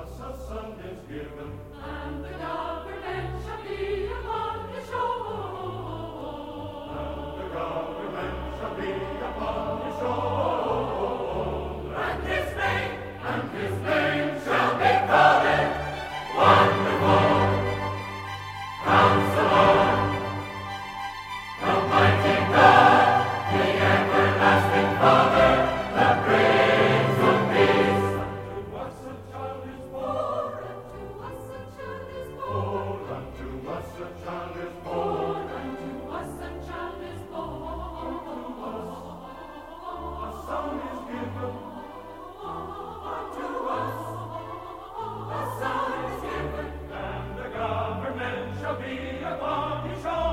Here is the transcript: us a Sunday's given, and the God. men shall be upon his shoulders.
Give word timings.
us 0.00 0.20
a 0.20 0.46
Sunday's 0.46 0.98
given, 1.08 1.58
and 1.84 2.24
the 2.24 2.30
God. 2.30 2.79
men 48.20 48.52
shall 48.60 48.76
be 48.76 49.22
upon 49.24 49.88
his 49.88 50.02
shoulders. 50.02 50.29